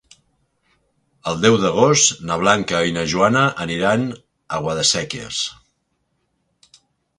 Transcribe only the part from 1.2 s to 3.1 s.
El deu d'agost na Blanca i na